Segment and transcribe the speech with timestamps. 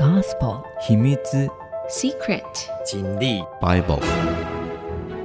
[0.00, 1.14] Gospel 秘密
[1.90, 2.40] Secret
[2.90, 4.00] 真理 Bible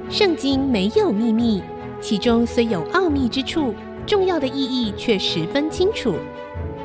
[0.10, 1.64] 圣经没有秘密，
[2.02, 3.74] 其中虽有奥秘之处，
[4.06, 6.16] 重要的意义却十分清楚。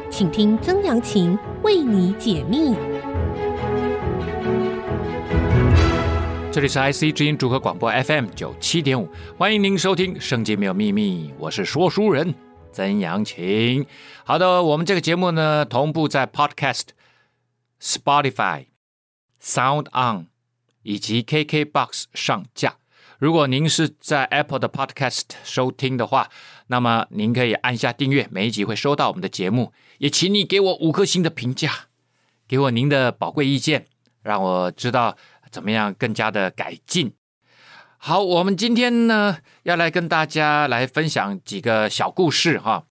[0.09, 2.77] 请听曾阳晴为你解密。
[6.53, 12.33] 这里是 IC 之音组合广播 FM 九七点五，欢迎您收听《圣经没有秘密》，我是说书人
[12.71, 13.85] 曾阳晴。
[14.23, 16.91] 好的，我们这个节目呢，同步在 Podcast。
[17.81, 18.67] Spotify、
[19.43, 20.27] Sound On
[20.83, 22.77] 以及 KKBox 上架。
[23.19, 26.31] 如果您是在 Apple 的 Podcast 收听的话，
[26.69, 29.73] 那么您可以按下订阅，每一集会收到我们的节目。
[29.99, 31.89] 也请你给我五颗星的评价，
[32.49, 33.87] 给我您的宝贵意见，
[34.23, 35.17] 让我知道
[35.51, 37.13] 怎么样更加的改进。
[37.99, 42.85] 好，我们今天呢要来跟大家来分享几个小故事哈。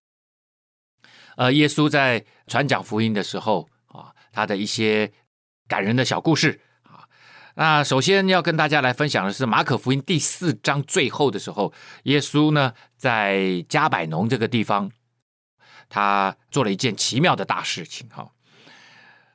[1.38, 3.68] 呃，耶稣在传讲福音的时候。
[4.40, 5.12] 他的一些
[5.68, 7.04] 感人的小故事啊，
[7.56, 14.90] 那首先要跟大家来分享的是马可福音第四章最后的时候，耶稣呢在加百农这个地方，
[15.90, 18.32] 他做了一件奇妙的大事情哈。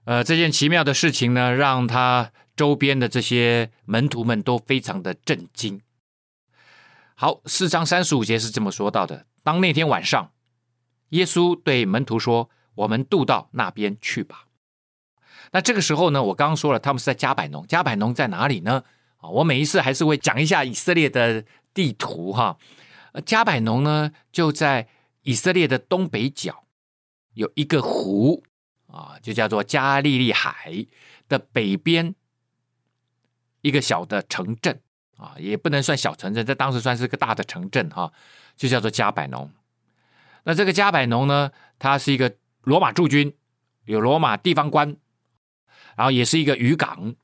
[0.05, 5.83] 呃，这件奇妙的事情呢，让他周边的这些门徒们都非常的震惊。
[7.14, 10.33] 好，四章三十五节是这么说到的：当那天晚上，
[11.11, 14.47] 耶稣对门徒说：“我们渡到那边去吧。”
[15.55, 17.65] 那这个时候呢，我刚刚说了，他们是在加百农。
[17.69, 18.83] 加百农在哪里呢？
[19.19, 22.59] 啊，我每一次还是会讲一下以色列的地图哈。
[23.25, 24.89] 加百农呢，就在
[25.23, 26.65] 以色列的东北角，
[27.35, 28.43] 有一个湖
[28.89, 30.85] 啊，就叫做加利利海
[31.29, 32.17] 的北边
[33.61, 34.81] 一个小的城镇
[35.17, 38.13] 啊，也不能算小城镇，在当时算是个大的城镇哈，
[38.57, 39.49] 就叫做加百农。
[40.43, 43.33] 那这个加百农呢，它是一个罗马驻军，
[43.85, 44.97] 有罗马地方官。
[45.97, 47.14] 然后也是一个渔港，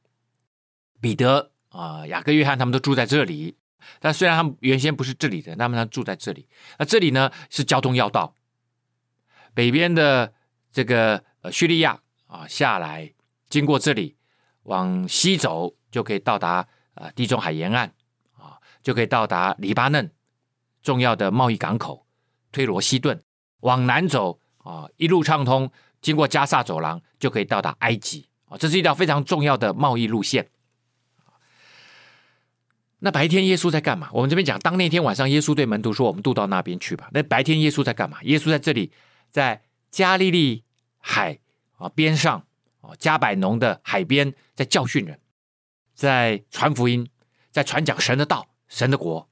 [1.00, 3.56] 彼得啊、雅各、约翰他们都住在这里。
[3.98, 6.46] 但虽然他们原先不是这里的，那么他住在这里。
[6.78, 8.34] 那这里呢是交通要道，
[9.55, 10.33] 北边的
[10.70, 13.12] 这个呃叙利亚啊下来，
[13.48, 14.17] 经过这里
[14.64, 17.92] 往西走就可以到达啊、呃、地中海沿岸
[18.36, 20.12] 啊，就可以到达黎巴嫩
[20.83, 22.06] 重要的贸易港口
[22.52, 23.22] 推罗西顿。
[23.61, 28.30] 往南走啊，一路畅通，经过加萨走廊就可以到达埃及。
[28.50, 30.48] 啊，这是一条非常重要的贸易路线。
[32.98, 34.11] 那白天耶稣在干嘛？
[34.12, 38.18] 我们这边讲，当那天晚上，耶稣对门徒说：“我们渡到那边去吧。”那白天耶稣在干嘛？
[38.24, 38.92] 耶稣在这里，
[39.30, 40.64] 在加利利
[40.98, 41.39] 海
[41.78, 42.44] 啊边上
[42.83, 45.18] 啊加百农的海边，在教训人，
[45.94, 47.08] 在传福音，
[47.50, 49.30] 在传讲神的道、神的国，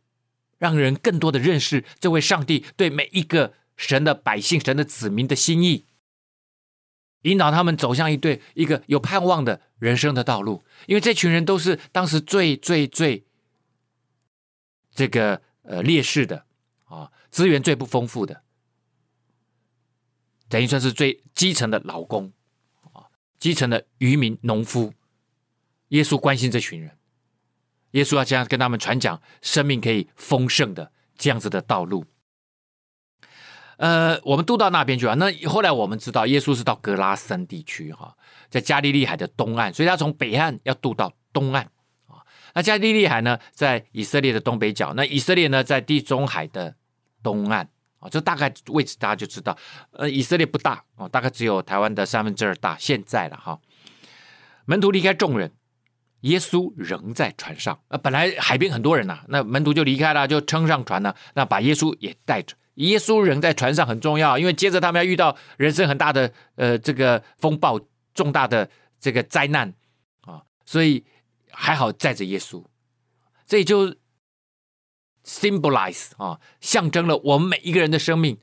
[0.56, 5.84] 让人更多的认识这位上帝对每一个神的百姓、神的子民的心意。
[7.22, 13.24] 引导他们走向一对一个有盼望的人生的道路，因为这群人都是当时最最最
[14.92, 16.44] 这个呃劣势的
[16.84, 18.42] 啊，资源最不丰富的，
[20.48, 22.32] 等于算是最基层的劳工
[22.92, 23.06] 啊，
[23.38, 24.92] 基层的渔民农夫。
[25.88, 26.98] 耶稣关心这群人，
[27.92, 32.04] 耶稣要这样跟他们传讲生命可以丰盛的这样子的道路。
[33.78, 35.14] 呃，我们渡到那边去啊。
[35.14, 38.12] 那后来我们知道，耶稣是到格拉森地区哈，
[38.50, 41.62] 在加利利海的东岸，所以他从北岸要渡到东岸
[42.08, 42.18] 啊。
[42.54, 46.74] 那加利利海呢，在以色列的东北角，那以色列呢，在地中海的
[47.22, 47.68] 东岸
[48.00, 48.08] 啊。
[48.10, 49.56] 这大概位置大家就知道。
[49.92, 52.76] 呃，以色列不大哦，大概只有台湾的三分之二大。
[52.80, 53.60] 现在了哈，
[54.64, 55.52] 门徒离开众人，
[56.22, 57.78] 耶稣仍在船上。
[57.86, 62.56] 呃，本来海边很多人呐，那门徒就离开了，就撑上船了，那把耶稣也带着。
[62.78, 67.80] 耶稣人在船上很重要，因为接着他们要遇到人生很大的呃这个风暴，
[68.14, 68.68] 重大的
[69.00, 69.74] 这个灾难
[70.22, 71.04] 啊，所以
[71.50, 72.64] 还好载着耶稣，
[73.46, 73.94] 这也就
[75.24, 78.38] symbolize 啊，象征了我们每一个人的生命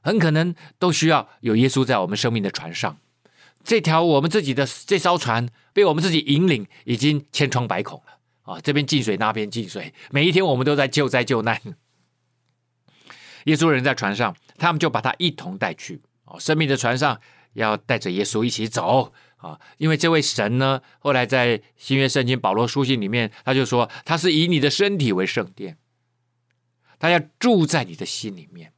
[0.00, 2.98] 很可能都需要有耶稣在我们生命的船上。
[3.62, 11.60] 这条我们自己的这艘船被我们自己引领，已经千疮百孔了啊，这边进水，那边进水，每一天我们都在救灾救难。
[13.46, 16.38] 耶稣人在船上，他们就把他一同带去哦。
[16.38, 17.20] 生命的船上
[17.54, 25.78] 要带着耶稣一起走啊，因为这位神呢，后来在新约圣经保罗书信里面，他就说他是以你的身体为圣殿，
[26.98, 28.72] 他要住在你的心里面。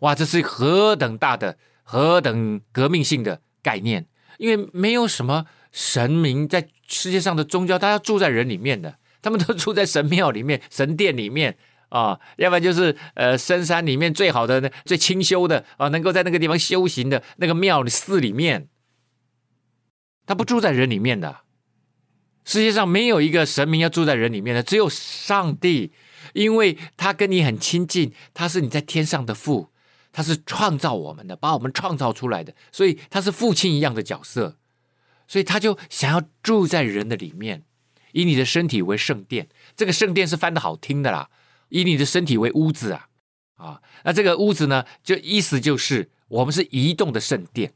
[0.00, 4.06] 哇，这是何等大的、何等革命性的概念！
[4.38, 11.56] 因为没有什么神明在世界上的宗教，他要住在人里面的，他们都住在神庙里面、神殿里面。
[11.88, 18.68] 啊、要不然就是呃，深山里面最好的、最清修的啊，能够在那个地方修行的那个庙寺里面。
[20.26, 21.38] 他不住在人里面的。
[22.44, 25.92] 世界上没有一个神明要住在人里面的，只有上帝，
[26.32, 29.68] 因为他跟你很亲近，他是你在天上的父，
[30.12, 34.56] 他是创造我们的，把我们创造出来的，所以他是父亲一样的角色，
[35.26, 37.64] 所以他就想要住在人的里面，
[38.12, 41.28] 以你的身体为圣殿，这个圣殿是翻的好听的啦，
[41.68, 43.08] 以你的身体为屋子啊，
[43.56, 47.72] 啊，那这个屋子呢，就意思就是我们是移动的圣殿，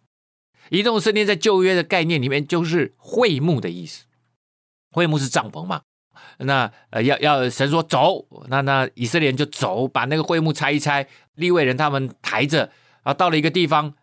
[0.71, 4.05] 移动的圣殿在旧约的概念里面就是会幕的意思。
[4.91, 5.83] 会幕是帐篷嘛？
[6.39, 12.59] 那呃，要要神说走，那那以色列人就走，把那个会幕拆一拆，利未人他们抬着，
[13.03, 13.95] 然后到了一个地方，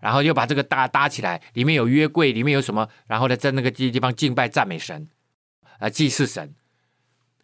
[0.00, 2.88] 然后又把这个搭搭起来，里面有约柜，里面有什么？
[3.06, 5.08] 然后呢，在那个地地方敬拜赞美神，
[5.78, 6.54] 啊，祭祀神。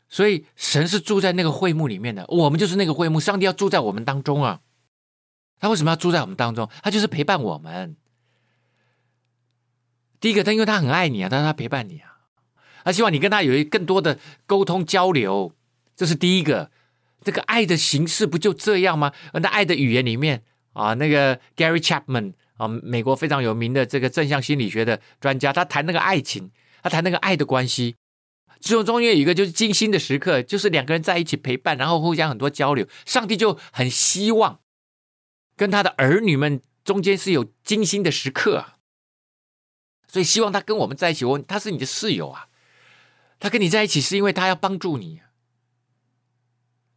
[0.09, 4.61] 所以神是住在那个会幕里面的，我们就是那个会幕，上帝要住在我们当中啊。
[5.61, 6.69] 他为什么要住在我们当中？
[6.83, 7.97] 他就是陪伴我们。
[10.21, 12.19] 第一个，他因为他很爱你啊，但是他陪伴你啊。
[12.85, 15.53] 他希望你跟他有一更多的沟通交流，
[15.95, 16.71] 这是第一个。
[17.21, 19.13] 这个爱的形式不就这样吗？
[19.33, 26.51] 那爱的语言里面啊，那个 Gary Chapman 啊，美国非常有名的这个正向心理学的专家，他谈那个爱情，
[26.81, 27.97] 他谈那个爱的关系，
[28.61, 32.87] 中中间有一个就是精心的时刻，就是两个人在一起陪伴，然后互相很多交流。
[33.07, 34.61] 上帝就很希望
[35.57, 38.79] 跟他的儿女们中间是有精心的时刻啊，
[40.07, 42.49] 所以希望他跟我们在一起，我他是你的室友啊。
[43.41, 45.21] 他跟你在一起是因为他要帮助你，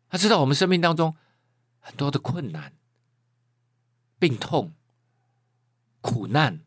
[0.09, 1.15] 他知道我们生命当中
[1.79, 2.73] 很多的困难、
[4.17, 4.73] 病痛、
[6.01, 6.61] 苦难、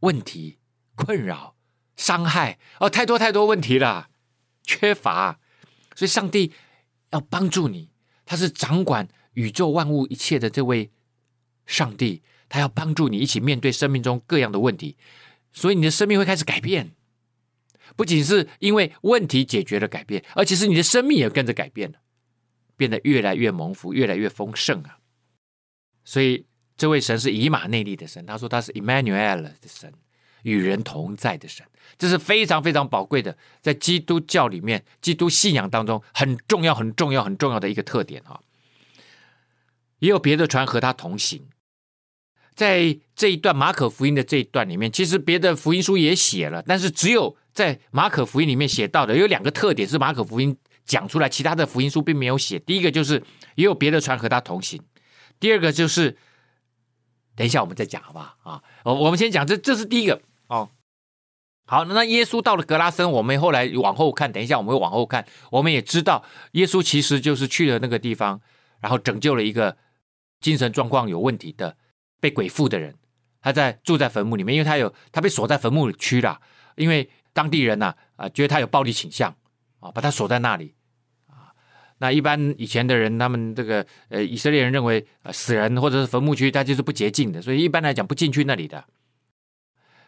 [0.00, 0.58] 问题、
[0.94, 1.56] 困扰、
[1.96, 4.08] 伤害哦，太多太多问题了，
[4.62, 5.38] 缺乏，
[5.94, 6.52] 所以上帝
[7.10, 7.90] 要帮助你，
[8.24, 10.90] 他是掌管宇宙万物一切的这位
[11.66, 14.96] 上帝，他要帮助你一起面对生命中各样的问题，
[15.52, 16.92] 所以你的生命会开始改变。
[17.94, 21.98] 不仅是因为问题解决了改变，而且是你的生命也跟着改变了，
[22.76, 24.98] 变得越来越蒙福，越来越丰盛啊！
[26.04, 26.46] 所以
[26.76, 29.92] 这位神是以马内利的神，他说他是 Emmanuel 的神，
[30.42, 31.66] 与人同在的神，
[31.98, 38.40] 这是非常非常宝贵的，在基督教里面，基督信仰当中很重要、很重要、很重要的一个特点啊！
[39.98, 41.48] 也有别的船和他同行，
[42.54, 47.36] 在这一段马可福音的这一段里面，其实别的福音书也写了，但是只有。
[47.54, 50.56] 在马可福音里面写到的有两个特点是马可福音
[50.86, 52.58] 讲出来，其他的福音书并没有写。
[52.58, 53.22] 第一个就是
[53.56, 54.80] 也有别的船和他同行，
[55.38, 56.16] 第二个就是
[57.36, 58.62] 等一下我们再讲好不好啊？
[58.84, 60.70] 我我们先讲这这是第一个哦。
[61.72, 66.22] 好，那耶稣到了格拉森，我们后来往后看，等一下我们会往后看，我们也知道
[66.52, 68.38] 耶稣其实就是去了那个地方，
[68.80, 69.74] 然后拯救了一个
[70.38, 71.74] 精神状况有问题的
[72.20, 72.94] 被鬼附的人，
[73.40, 76.38] 他在住在坟墓里面，因为他有他被锁在坟墓区了，
[76.76, 77.08] 因为。
[77.34, 79.34] 当地人呐，啊，觉得他有暴力倾向，
[79.80, 80.74] 啊，把他锁在那里，
[81.28, 81.48] 啊，
[81.96, 88.84] 那一般以前的人，他们这个呃，以色列人认为，呃，死人或者是坟墓区，他就是不洁净的，所以一般来讲不进去那里的。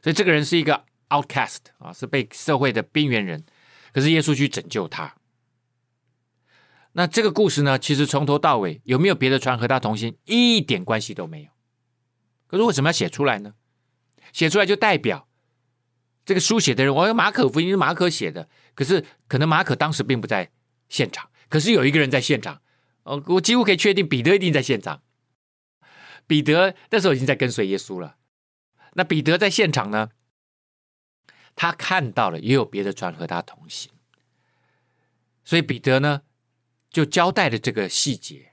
[0.02, 0.84] 所以这个人是一个
[1.22, 3.44] outcast 啊，是被社会的边缘人。
[3.92, 5.14] 可是耶稣去拯救他。
[6.92, 11.50] 那这个故事呢，其实从头到尾有没有别的船和他同行，一点关系都没有。
[12.46, 13.54] 可是为什么要写出来呢？
[14.32, 15.28] 写出来就代表。
[16.24, 20.50] 这个书写的人，我马可福音是马可写的，可是可能马可当时并不在
[20.88, 22.62] 现场，可是有一个人在现场，
[23.02, 25.02] 哦，我几乎可以确定彼得一定在现场。
[26.26, 28.16] 彼得那时候已经在跟随耶稣了，
[28.94, 30.08] 那彼得在现场呢，
[31.56, 33.90] 他看到了也有别的船和他同行，
[35.44, 36.22] 所以彼得呢
[36.90, 38.52] 就交代了这个细节，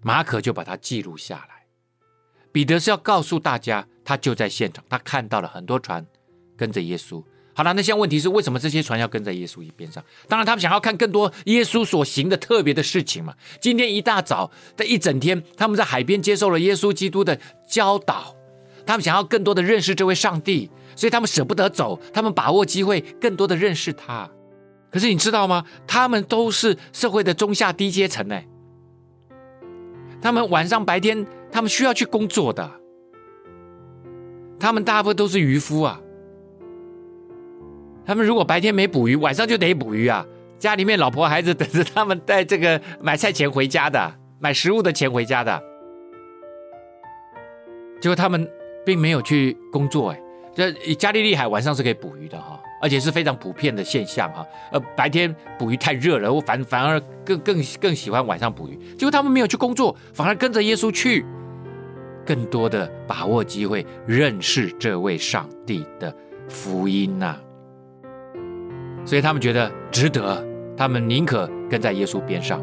[0.00, 1.66] 马可就把它记录下来。
[2.50, 6.04] 彼得是要告诉大家，他就在现场，他看到了很多船
[6.56, 7.22] 跟着耶稣。
[7.54, 10.02] 好了，那现在问题是，为什么这些船要跟在耶稣一边上？
[10.28, 13.36] 当然，他们想要看更多耶稣所行的特别的事情嘛。
[13.60, 18.36] 今天一大早的一整天，他们在海边接受了耶稣基督的教导，
[18.86, 24.28] 他们想要更多的认识这位上帝，所以他们舍不得走，他们把握机会，更多的认识他。
[24.90, 25.64] 可是你知道吗？
[25.86, 28.40] 他们都是社会的中下低阶层呢。
[30.20, 31.24] 他们晚上白天。
[31.50, 32.70] 他们需要去工作的，
[34.60, 35.98] 他们大部分都是渔夫啊。
[38.04, 40.26] 他们如果白天没捕鱼，晚上就得捕鱼啊。
[40.58, 45.58] 家里面老婆孩子等着他们带这个买菜钱回家的，买食物的钱回家的。
[47.98, 48.46] 结果他们
[48.84, 50.20] 并没有去工作，哎，
[50.58, 54.44] 这加利利海晚上是可以捕鱼的哈，而且是非常普遍的现象哈。
[54.72, 58.76] 呃，白天捕鱼太热了，我反反而更更更喜欢晚上捕鱼。
[58.96, 61.24] 结果他们没有去工作，反而跟着耶稣去。
[62.26, 66.12] 更多的把握机会认识这位上帝的
[66.48, 67.38] 福音呐、
[69.04, 70.44] 所以他们觉得值得，
[70.76, 72.60] 他们宁可跟在耶稣边上。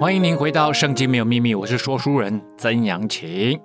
[0.00, 3.58] 欢迎您回到《圣经没有秘密》，我是说书人曾阳晴。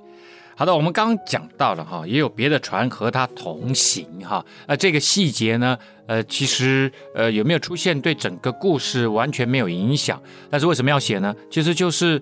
[0.58, 4.44] 好的，我们刚讲到了哈，也有别的船和他同行哈。
[4.66, 10.20] 呃，这个细节呢，呃，其实呃有没有出现，对整个故事完全没有影响。
[10.50, 11.36] 但是为什么要写呢？
[11.52, 12.20] 其实就是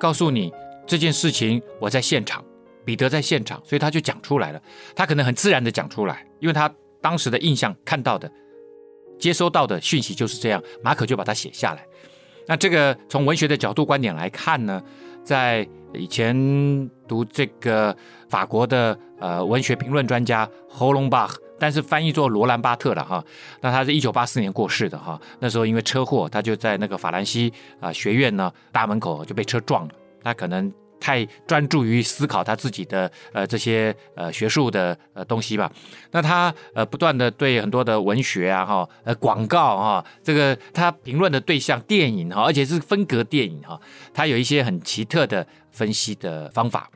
[0.00, 0.50] 告诉你
[0.86, 2.42] 这件事情，我在现场，
[2.86, 4.62] 彼得在现场，所以他就讲出来了。
[4.94, 8.32] 他可能很自然的讲出来，因为他当时的印象看到的、
[9.18, 10.62] 接收到的讯息就是这样。
[10.82, 11.84] 马可就把它写下来。
[12.46, 14.82] 那这个从文学的角度观点来看呢，
[15.24, 16.34] 在以前
[17.08, 17.96] 读这个
[18.28, 23.24] 法国的呃文学评论专家侯隆巴，但是翻译作罗兰巴特了哈。
[23.60, 30.72] 那他是一九八四年过世的哈，那时候因为车祸，他就在那个法兰西啊学院呢大门口就被车撞了，他可能。
[30.98, 35.70] 太专注于思考他自己的呃这些呃学术的呃东西吧，
[36.10, 43.80] 那他呃不断的对很多的文学啊哈呃广告哈这个他评论的对象电影哈，而且是分格电影哈，
[44.14, 46.90] 他有一些很奇特的分析的方法。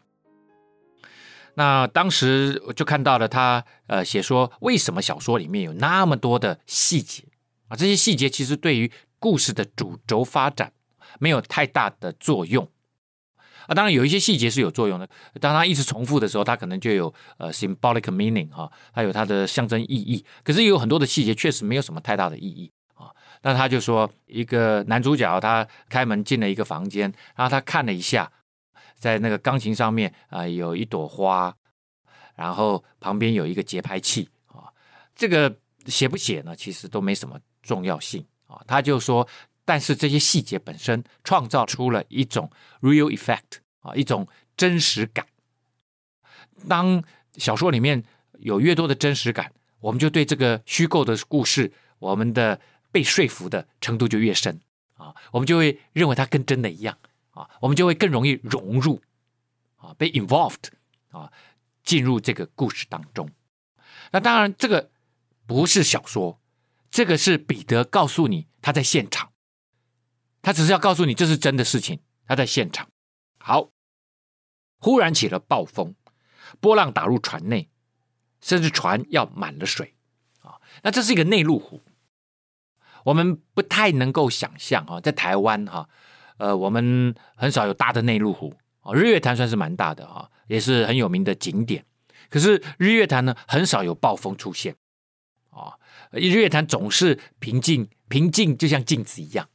[1.55, 7.25] 那当时我就看到了他呃写说，为什么小说里面有那么多的细节
[7.69, 7.77] 啊？
[7.77, 10.73] 这些细节其实对于故事的主轴发展
[11.19, 12.67] 没有太大的作用。
[13.71, 15.09] 啊，当然有一些细节是有作用的。
[15.41, 20.25] 当它一直重复的时候，它可能就有呃 symbolic meaning 哈，它有它的象征意义。
[20.43, 23.15] 可是有很多的细节确实没有什么太大的意义啊。
[23.43, 28.33] 那他就说，一个男主角他开门进了一个房间，然后他看了一下，
[28.97, 31.55] 在那个钢琴上面啊有一朵花，
[32.35, 34.67] 然后旁边有一个节拍器啊。
[35.15, 35.55] 这个
[35.87, 36.57] 写不写呢？
[36.57, 38.61] 其实都没什么重要性啊。
[38.67, 39.29] 他就说。
[39.65, 42.51] 但是这些细节本身创造出了一种
[42.81, 44.27] real effect 啊，一种
[44.57, 45.27] 真实感。
[46.69, 47.03] 当
[47.37, 48.05] 小说里面
[48.39, 54.61] 有越多的真实感，我们就对这个虚构的故事，我们的被说服的程度就越深
[54.95, 56.99] 啊，我们就会认为它跟真的一样
[57.31, 59.01] 啊，我们就会更容易融入
[59.77, 60.69] 啊，被 involved
[61.11, 61.33] 啊，
[61.83, 63.31] 进入这个故事当中。
[64.13, 64.91] 那当然，这个
[65.47, 66.41] 不是小说，
[66.91, 69.30] 这个是彼得告诉你他在现场。
[70.43, 72.89] 他只是要告诉你这是真的事情，他在现场。
[73.39, 73.71] 好，
[74.79, 75.95] 忽然起了暴风，
[76.61, 77.69] 波浪打入船内，
[78.41, 79.95] 甚至船要满了水
[80.41, 80.61] 啊！
[80.83, 81.83] 那这是一个内陆湖，
[83.05, 85.89] 我们不太能够想象啊，在台湾哈，
[86.39, 88.95] 呃，我们很少有大的内陆湖啊。
[88.95, 91.85] 日月潭算是蛮大的哈，也是很有名的景点。
[92.31, 94.75] 可是日月潭呢，很少有暴风出现
[95.51, 95.77] 啊。
[96.13, 99.50] 日月潭总是平静，平静就像镜子一样。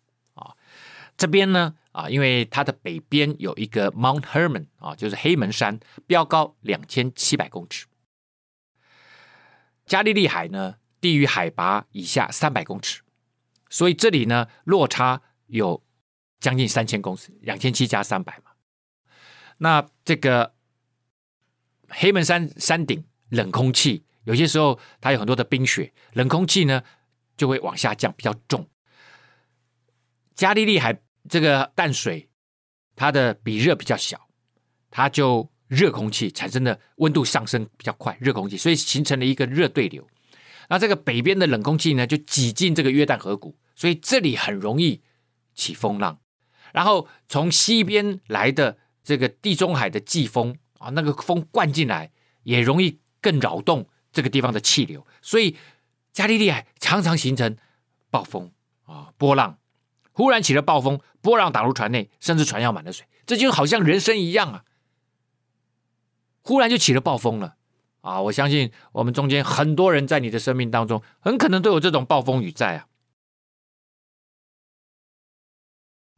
[1.17, 7.85] 这边呢，啊，因为它的北边有一个 Mount Hermon 啊，就是黑门山，标高两千七百公尺。
[9.85, 13.01] 加利利海呢，低于海拔以下三百公尺，
[13.69, 15.81] 所以这里呢，落差有
[16.41, 18.51] 将近三千公尺，两千七加三百嘛。
[19.59, 20.53] 那这个
[21.87, 26.83] 黑门山山顶冷空气，有些时候它有很多的冰雪，冷空气呢
[27.37, 28.67] 就会往下降，比较重。
[30.35, 31.04] 加利利海。
[31.29, 32.29] 这个淡水，
[32.95, 34.27] 它的比热比较小，
[34.91, 40.07] 它就热空气产生的温度上升比较快，热空气，所以形成了一个热对流。
[40.69, 45.01] 那这个北边的冷空气呢，就挤进这个约旦河谷，所以这里很容易
[45.53, 46.19] 起风浪。
[46.73, 52.11] 然后从西边来的这个地中海的季风啊，那个风灌进来，
[52.43, 55.55] 也容易更扰动这个地方的气流，所以
[56.11, 57.55] 加利利海常常形成
[58.09, 58.51] 暴风
[58.85, 59.59] 啊，波浪。
[60.15, 63.05] 忽然起了暴风，波浪打入船内，甚至船要满了水。
[63.25, 64.63] 这就好像人生一样啊！
[66.41, 67.57] 忽然就起了暴风了
[67.99, 68.21] 啊！
[68.21, 72.87] 我相信我们中间很多人在你的生命当中，很可能都有这种暴风雨在啊。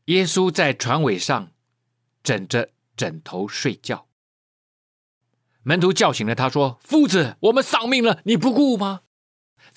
[0.06, 1.52] 耶稣在船尾上
[2.22, 4.06] 枕着枕头睡觉，
[5.64, 9.02] 门徒叫醒了他说：“夫子，我们丧命了，你不顾吗？”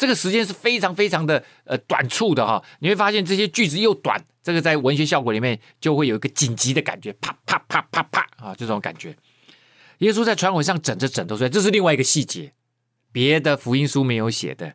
[0.01, 9.15] 这个时间是非常非常的呃短促的哈，你会发现这些句子又短，这个在文学效果里面就会有一个紧急的感觉，啪啪啪啪啪啊，这种感觉。
[9.99, 12.55] 耶稣在船尾上枕着枕头睡，这是另外一个细节，
[13.13, 14.73] 别的福音书没有写的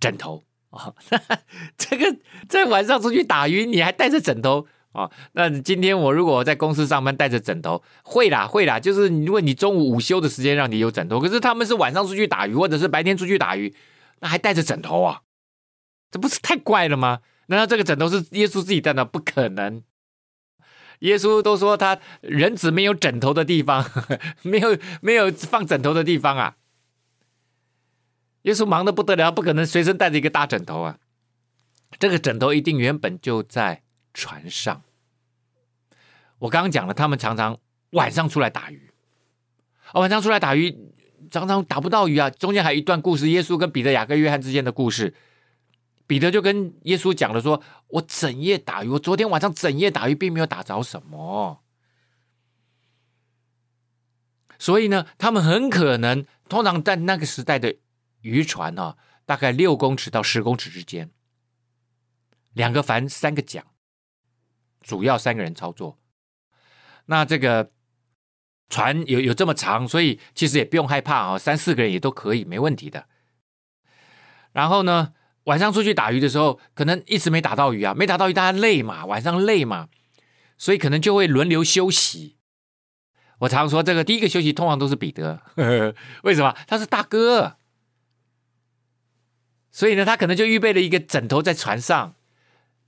[0.00, 0.92] 枕头啊。
[1.78, 2.16] 这个
[2.48, 5.08] 在晚上出去打鱼，你还带着枕头啊？
[5.34, 13.72] 那今天我如果在公司上班带着枕头，会啦会啦，就是如果你中午午休的时间让你有枕头，可是他们是晚上出去打鱼，或者是白天出去打鱼，
[14.20, 15.22] 那还带着枕头啊？
[16.10, 17.20] 这不是太怪了吗？
[17.46, 19.04] 难道这个枕头是耶稣自己带的？
[19.04, 19.82] 不可能。
[21.00, 23.84] 耶稣都说他人子没有枕头的地方，
[24.42, 26.56] 没有没有放枕头的地方啊。
[28.42, 30.98] 耶稣忙得不得了，不可能随身带着一个大枕头啊。
[31.98, 33.82] 这个枕头一定原本就在
[34.14, 34.82] 船上。
[36.38, 37.58] 我刚刚讲了，他们常常
[37.90, 38.90] 晚上出来打鱼，
[39.94, 40.94] 晚上出来打鱼，
[41.30, 42.30] 常常打不到鱼啊。
[42.30, 45.14] 中间还有一段故事，耶稣跟彼得、雅各、约翰之间的故事。
[46.06, 51.62] 彼得就跟耶稣讲了说：“我整夜打鱼，我昨天晚上整夜打鱼，并没有打着什么。
[54.58, 57.76] 所以呢，他们很可能，通常在那个时代的
[58.20, 61.10] 渔船啊，大概六公尺到十公尺之间，
[62.52, 63.64] 两个帆，三个桨，
[64.80, 65.98] 主要三个人操作。
[67.06, 67.72] 那这个
[68.68, 73.06] 船有有这么长，所以其实也不用害怕啊，三四个人也都可以，没问题的。
[74.52, 75.12] 然后呢，
[75.44, 79.88] 晚上出去打鱼的时候，可能一直没打到鱼啊，没打到鱼，大家累嘛，晚上累嘛，
[80.58, 82.36] 所以可能就会轮流休息。
[83.40, 85.42] 我常说，这个第一个休息通常都是彼得，
[86.24, 86.56] 为什么？
[86.66, 87.58] 他是大哥，
[89.70, 92.14] 所以呢，他可能就预备了一个枕头在船上。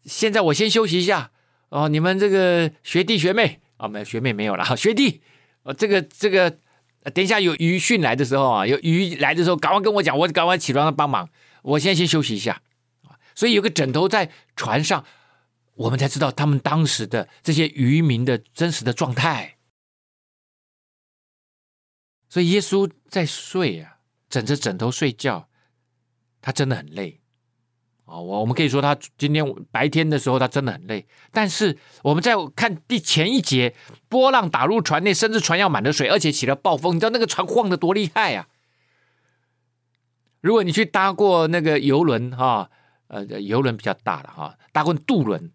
[0.04, 1.32] 现在我先休息一下
[1.68, 5.20] 哦，你们这个学弟学妹啊，没有学妹没有了，学弟，
[5.68, 6.50] 哦，这个这个，
[7.12, 11.28] 等一下有鱼讯来的时候啊，有鱼来的时候，赶快跟我讲，我赶快起床帮忙。
[11.60, 12.62] 我现在先休息一下，
[13.34, 15.04] 所以有个枕头在船上，
[15.74, 19.58] 我们才知道他们当时的这些渔民的真实的状态。
[22.30, 23.98] 所以耶稣在睡啊，
[24.30, 25.50] 枕着枕头睡觉，
[26.40, 27.20] 他真的很累
[28.08, 28.18] 啊。
[28.18, 33.74] 我我们可以说他今天白天的时候他真的很累，但是我们在看第前一节，
[34.08, 38.48] 波浪打入船内，甚至船要满了水，而且起了暴风，你知道那个船晃得多厉害啊！
[40.40, 42.70] 如果你去搭过那个游轮哈，
[43.08, 45.50] 呃，游轮比较大的哈，搭过渡轮，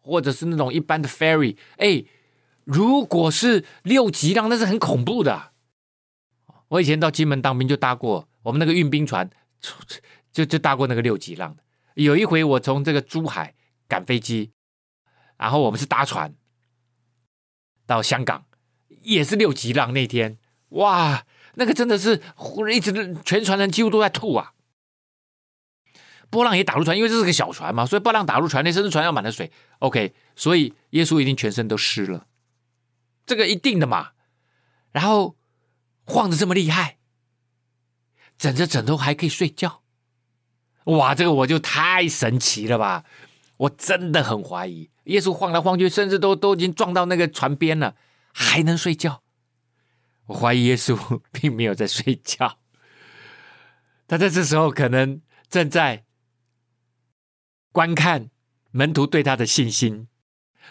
[0.00, 2.04] 或者是那种一般的 ferry，哎，
[2.64, 5.52] 如果是六级浪，那是很恐怖的。
[6.68, 9.30] 我以前到金门当兵就搭过，我们那个运兵船
[10.30, 11.62] 就就搭过那个六级浪的。
[12.04, 13.54] 有一回我从这个珠海
[13.88, 14.52] 赶飞机，
[15.36, 16.34] 然后我们是搭船
[17.86, 18.46] 到香港，
[19.02, 20.38] 也是六级浪那天，
[20.70, 21.26] 哇！
[21.54, 22.22] 那个真的是
[22.72, 24.52] 一直全船人几乎都在吐啊！
[26.30, 29.50] 波浪也打入船，因为这是个小船嘛，所以波浪打入船内，甚至船要满了水。
[29.80, 32.28] OK，所以耶稣一定全身都湿了，
[33.26, 34.12] 这个一定的嘛。
[34.92, 35.36] 然后
[36.04, 36.98] 晃得这么厉害，
[38.38, 39.82] 枕着枕头还可以睡觉，
[40.88, 43.04] 哇，这个我就太神奇了吧！
[43.58, 47.96] 我真的很怀疑，耶稣晃来晃去，甚至都都已经撞到那个船边了，
[48.32, 49.22] 还能睡觉。
[50.26, 52.58] 我怀疑耶稣并没有在睡觉，
[54.06, 55.20] 他在这时候可能
[55.50, 56.04] 正在
[57.72, 58.30] 观看
[58.70, 60.08] 门徒对他的信心，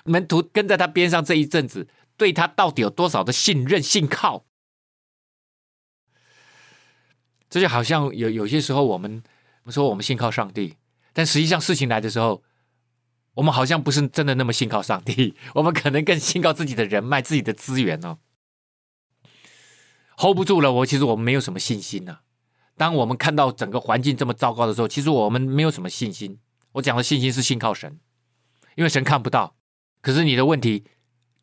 [0.06, 4.46] 门徒跟在他边上这一阵子，对他到底有多少的信任、信靠？
[7.50, 9.24] 这就好像有有些时候，我们
[9.68, 10.78] 们说我们信靠上帝，
[11.12, 12.42] 但实际上事情来的时候，
[13.34, 18.18] 我们好像不是真的那么信靠上帝，我们可能更信靠自己的人脉、自己的资源哦。
[20.18, 22.20] hold 不住了，我其实我们没有什么信心呐、
[22.78, 26.40] 当我们看到整个环境这么糟糕的时候，其实我们没有什么信心。
[26.74, 28.00] 我讲的信心是信靠神，
[28.76, 29.58] 因为神看不到，
[30.02, 30.86] 可是你的问题，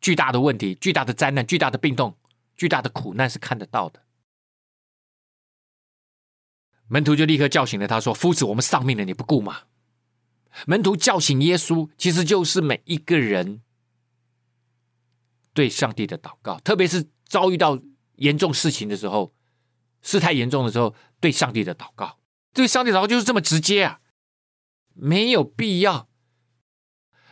[0.01, 2.17] 巨大的问题、巨大的灾难、巨大的病痛、
[2.57, 4.01] 巨大的苦难是看得到的。
[6.87, 9.63] 门徒就立刻叫醒了他，说：“夫子，我们丧命了，你不顾吗？”
[10.67, 13.61] 门徒叫醒耶稣，其实就是每一个人
[15.53, 17.79] 对上帝的祷告，特别是遭遇到。
[18.17, 19.33] 严重事情的时候，
[20.01, 22.17] 事态严重的时候，对上帝的祷告，
[22.53, 23.99] 对上帝祷告就是这么直接啊，
[24.93, 26.07] 没有必要，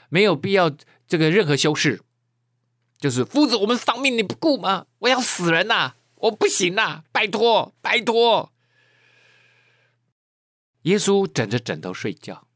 [0.09, 0.69] 没有必要
[1.07, 2.01] 这个任何修饰，
[2.99, 4.87] 就是夫子，我们丧命你不顾吗？
[4.99, 8.52] 我要死人呐、啊，我不行呐、啊，拜托，拜托。
[10.83, 12.47] 耶稣枕着枕头睡觉，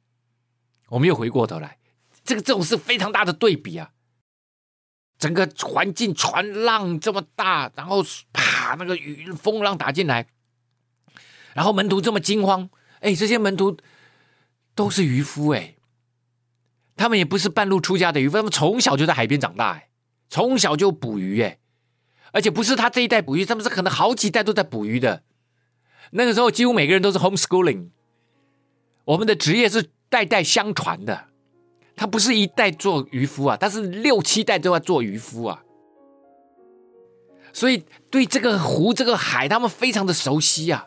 [0.89, 1.77] 我们又回过头来，
[2.23, 3.91] 这个这种是非常大的对比啊。
[5.17, 10.27] 整个环境船浪这么大，然后啪，那个雨风浪打进来，
[11.55, 12.69] 然后门徒这么惊慌。
[12.99, 13.77] 哎，这些门徒
[14.75, 15.75] 都是渔夫哎，
[16.95, 19.89] 他们也不是半路出家的渔夫，他们从小就在海边长大哎，
[20.29, 21.59] 从小就捕鱼哎，
[22.31, 25.23] 而且不是他这一代捕鱼，他们是可能好几代都在捕鱼的。
[26.11, 27.89] 那个时候几乎每个人都是 homeschooling，
[29.07, 31.25] 我们的职业是代代相传的。
[31.95, 35.63] 他不是一代做渔夫啊，他是六七代都要做渔夫啊。
[37.51, 40.85] 所以对这个湖、这个海，他们非常的熟悉啊。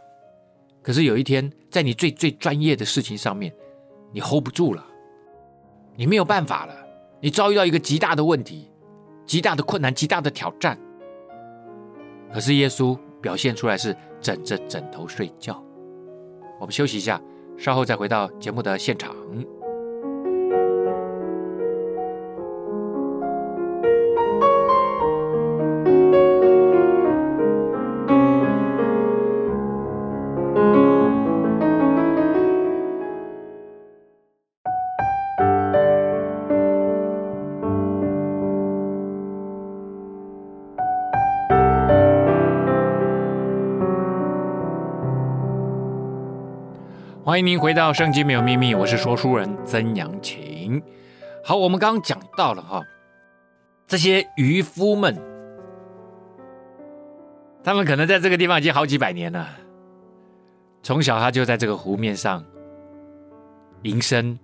[0.83, 3.53] 可是有一天，在你最最专业的事情上面，
[4.13, 4.87] 你 hold 不住了，
[5.97, 6.75] 你没有办法了，
[7.21, 8.71] 你遭遇到一个极大的问题、
[9.27, 10.79] 极大的困难、极大的挑战。
[12.33, 15.61] 可是耶稣表现出来是枕着枕头睡觉。
[16.61, 17.21] 我们休息一下，
[17.61, 19.15] 稍后再回到节目的现场。
[47.31, 50.83] 欢迎您回到《圣经没有秘密》，我是说书人曾阳晴。
[51.45, 52.83] 好，我们刚刚讲到了哈，
[53.87, 55.17] 这些渔夫们，
[57.63, 59.49] 他们可能在这个地方已经好几百年了，
[60.83, 62.45] 从小他就在这个湖面上
[63.83, 64.37] 营生、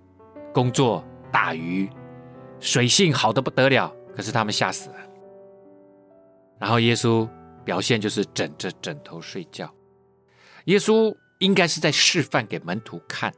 [0.53, 1.89] 工作、打鱼，
[2.61, 3.93] 水性好的不得了。
[4.15, 4.95] 可是他们吓死了。
[6.57, 7.27] 然后耶稣
[7.65, 9.69] 表现就是枕着枕头睡觉，
[10.67, 11.13] 耶稣。
[11.39, 13.33] 应该是在示范给门徒看。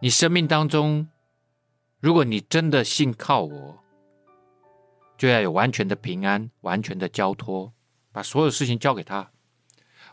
[0.00, 1.08] 你生命当中，
[2.00, 3.82] 如果你真的信靠我，
[5.16, 7.72] 就要有完全的平安、完全的交托，
[8.12, 9.30] 把所有事情交给他。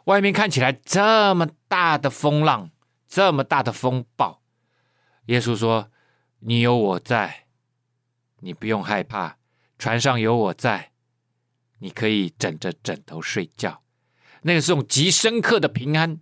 [0.06, 2.72] 外面看起来这么大的风浪，
[3.08, 4.42] 这么大的风暴，
[5.26, 5.92] 耶稣说
[6.40, 7.46] ：“你有我在，
[8.40, 9.38] 你不用害怕。
[9.78, 10.92] 船上有我在，
[11.80, 13.83] 你可以枕着枕头睡觉。”
[14.44, 16.20] 那个是种极深刻的平安，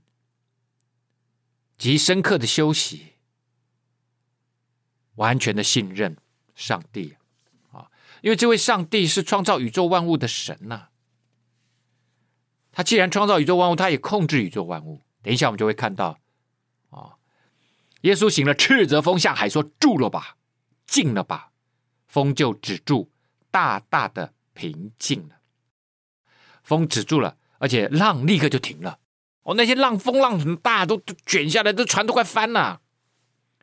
[1.78, 3.14] 极深刻的休息，
[5.16, 6.18] 完全的信任
[6.56, 7.16] 上帝
[7.72, 7.92] 啊！
[8.22, 10.90] 因为这位上帝是创造宇宙万物的神呐、
[12.72, 15.02] 他既然创造宇宙万物，他也控制宇宙万物。
[15.24, 16.20] 等一下我们就会看到
[16.90, 17.18] 啊，
[18.02, 20.38] 耶稣醒了，斥责风向海说：“住了吧，
[20.86, 21.52] 静了吧。”
[22.08, 23.10] 风就止住，
[23.50, 25.42] 大大的平静了。
[26.62, 27.38] 风止住了。
[27.62, 28.98] 而且浪立刻就停了，
[29.44, 32.82] 哦，那些浪风浪很大，都都卷下来，这船都快翻了。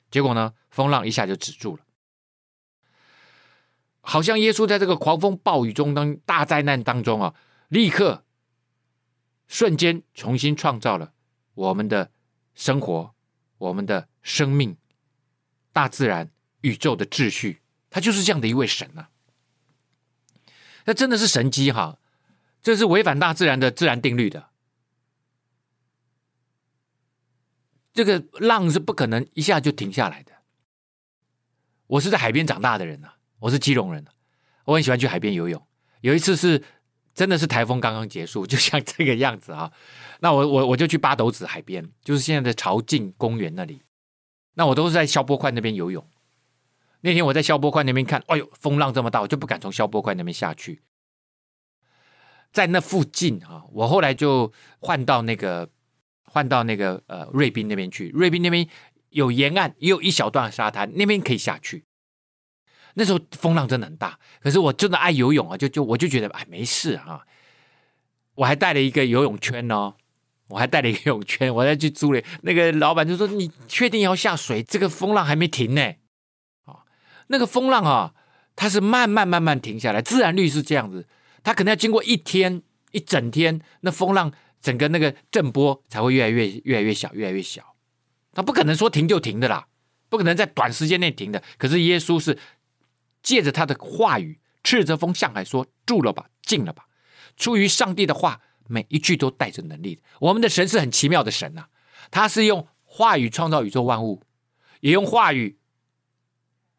[0.09, 1.83] 结果呢，风浪一下就止住了，
[4.01, 7.35] 好像耶稣在这个狂风暴雨中当大灾难当中啊，
[7.67, 8.25] 立刻
[9.49, 11.13] 瞬间重新创造了
[11.55, 12.13] 我们的
[12.55, 13.13] 生活、
[13.59, 14.77] 我们的生命、
[15.73, 16.31] 大自然、
[16.61, 17.63] 宇宙的秩序。
[17.91, 19.11] 他就是这样的一位神啊，
[20.85, 21.99] 那真的是神迹哈。
[22.69, 24.51] 这是违反大自然的自然定律的。
[27.95, 30.33] 这个浪是不可能一下就停下来的。
[31.87, 34.05] 我是在海边长大的人啊，我是基隆人，
[34.67, 35.67] 我很喜欢去海边游泳。
[36.03, 36.63] 有一次是
[37.15, 39.73] 真的是台风刚刚结束，就像这个样子啊。
[40.21, 43.83] 那我我我就去八斗子海边，就是现在的潮境公园那里。
[44.57, 46.07] 那我都是在消波块那边游泳。
[47.01, 50.83] 那天我在消波块那边看，哎呦，风浪这么大，我就不敢从消波块那边下去。
[52.53, 55.69] 在那附近啊，我后来就换到那个
[56.25, 58.09] 换到那个呃瑞滨那边去。
[58.11, 58.67] 瑞滨那边
[59.11, 61.85] 有沿岸，也有一小段沙滩，那边可以下去。
[62.95, 67.21] 那时候风浪真的很大，可是我真的爱游泳啊，就就我就觉得哎没事啊。
[68.35, 69.95] 我还带了一个游泳圈哦，
[70.49, 72.23] 我还带了一个游泳圈，我再去租了。
[72.43, 74.63] 那个老板就说：“你确定要下水？
[74.63, 75.83] 这个风浪还没停呢。”
[76.67, 76.83] 啊，
[77.29, 78.15] 那个风浪啊，
[78.57, 81.07] 它是慢慢慢慢停下来，自然律是这样子。
[81.43, 87.77] 它可能要经过一天一整天，那风浪整个那个震波才会越来越越来越小，越来越小。
[88.33, 89.69] 它不可能说停就停的啦，
[90.09, 91.43] 不可能在短时间内停的。
[91.57, 92.39] 可是耶稣是
[93.23, 96.87] 借着他的话语，斥责风向海说：“住了吧，静了吧。”
[97.37, 100.03] 出于上帝的话，每一句都带着能力。
[100.21, 101.69] 我们的神是很奇妙的神呐、
[102.11, 104.23] 他是用话语创造宇宙万物，
[104.81, 105.59] 也用话语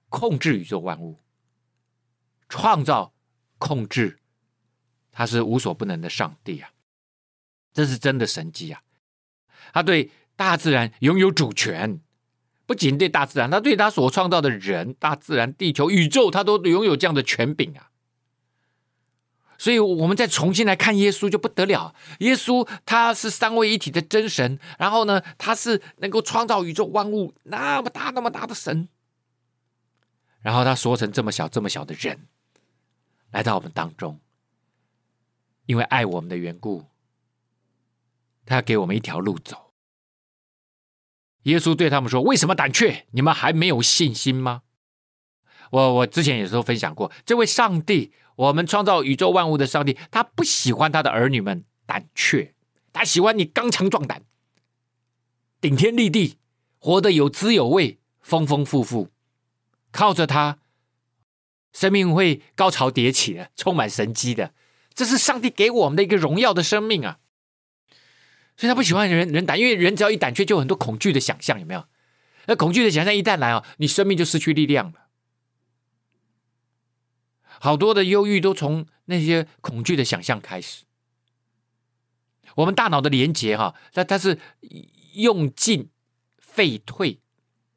[0.10, 1.20] 控制宇宙万物，
[2.48, 3.14] 创造
[3.58, 4.19] 控制。
[5.20, 6.70] 他是无所不能的上帝啊，
[7.74, 8.82] 这是真的神迹啊！
[9.74, 12.00] 他对大自然拥有主权，
[12.66, 17.92] 不仅对大自然，他对他所创造的人、大自然、地球、宇宙，他都拥有这样的权柄啊！
[19.58, 21.94] 所以，我们再重新来看耶稣就不得了。
[22.20, 28.88] 耶稣他是三位一体的真神，然后呢，他是能够创造宇宙万物那么大那么大的神，
[30.40, 32.22] 然后他说成这么小这么小的人
[33.32, 34.18] 来到我们当中。
[35.70, 36.88] 因为爱我们的缘故，
[38.44, 39.72] 他要给我们一条路走。
[41.44, 43.06] 耶稣对他们说：“为什么胆怯？
[43.12, 44.64] 你们还没有信心吗？”
[45.70, 52.56] 我我之前也说分享过，这位上帝，我们创造宇宙万物的上帝，他不喜欢他的儿女们胆怯，
[52.92, 54.24] 他喜欢你刚强壮胆、
[55.62, 56.40] 顶天立地，
[56.80, 59.12] 活得有滋有味、丰丰富富，
[59.92, 60.58] 靠着他，
[61.72, 64.56] 生命会高潮迭起的，充满神机的。
[64.94, 67.20] 这是上帝给我们的一个荣耀的生命啊！
[68.58, 71.86] 所以他不喜欢人人胆，因为人只要一胆怯，就有很多恐惧的想象，有没有？
[72.48, 75.08] 那恐惧的想象一旦来啊，你生命就失去力量了。
[77.62, 80.84] 好多的忧郁都从那些恐惧的想象开始。
[82.56, 84.40] 我们大脑的连接哈，它它是
[85.14, 85.90] 用进
[86.38, 87.20] 废退，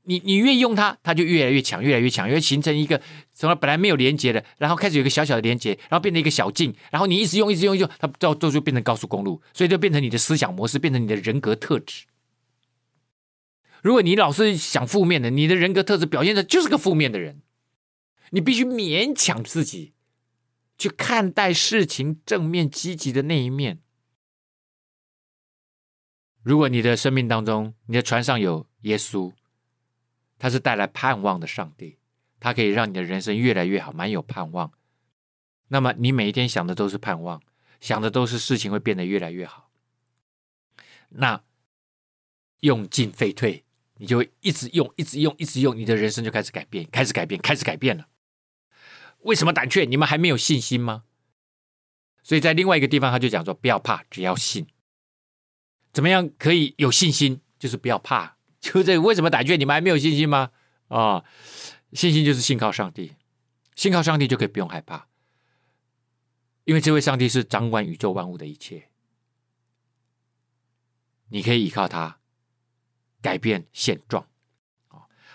[0.02, 3.00] 你你越用它，它就越来越强，越来越强，越形成一个
[3.42, 12.04] 什么本来没有连接的，然后开始有一个小小的连接，然后变成一个小径，然后你一直用，一直用，用，它到最后就变成高速公路，所以就变成你的思想模式，变成你的人格特质。
[13.82, 17.42] 如果你老是想负面的，你的人格特质表现的就是个负面的人。
[18.30, 19.92] 你必须勉强自己
[20.78, 23.80] 去看待事情正面积极的那一面。
[26.42, 29.32] 如果你的生命当中，你的船上有耶稣，
[30.38, 31.98] 他是带来盼望的上帝，
[32.42, 34.72] 他可以让你的人生越来越好，满有盼望。
[35.68, 37.40] 那么你每一天想的都是盼望，
[37.80, 39.70] 想的都是事情会变得越来越好。
[41.10, 41.40] 那
[42.58, 43.62] 用进废退，
[43.98, 48.08] 你就会一直用，一直用，一直用，你的人生就开始改变，开始改变，开始改变了。
[49.20, 49.84] 为什么胆怯？
[49.84, 51.04] 你们还没有信心吗？
[52.24, 54.66] 所以在另外一个地方，他就讲说：不要怕，只要信。
[55.92, 57.40] 怎么样可以有信心？
[57.56, 58.36] 就是不要怕。
[58.58, 59.56] 就这，为什么胆怯？
[59.56, 60.50] 你们还没有信心吗？
[60.88, 61.24] 啊、
[61.92, 63.14] 信心就是信靠上帝，
[63.74, 65.06] 信靠上帝就可以不用害怕，
[66.64, 68.88] 因为这位上帝是掌管宇宙万物的一切，
[71.28, 72.18] 你可以依靠他
[73.20, 74.26] 改变现状。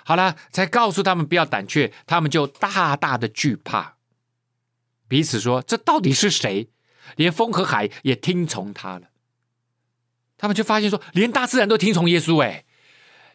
[0.03, 3.97] 好了，才告诉他们不要胆怯，他们就大大的惧怕，
[5.09, 6.69] 彼此说：“这到底是谁？
[7.17, 9.09] 连风和海也听从他了。”
[10.37, 12.41] 他们就发现说，连大自然都听从耶稣。
[12.41, 12.63] 哎，